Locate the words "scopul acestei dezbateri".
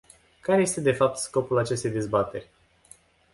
1.17-2.49